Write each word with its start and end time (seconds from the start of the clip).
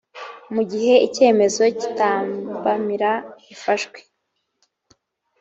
mu 0.53 0.61
gihe 0.71 0.93
icyemezo 1.07 1.63
cyitambamira 1.79 3.11
gifashwe 3.45 3.99